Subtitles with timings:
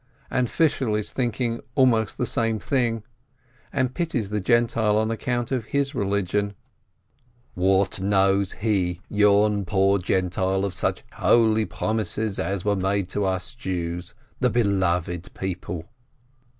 [0.31, 3.03] And Fishel is thinking almost the same thing,
[3.71, 6.55] and pities the Gentile on account of his religion.
[7.53, 13.53] "What knows he, yon poor Gentile, of such holy promises as were made to us
[13.53, 15.87] Jews, the beloved people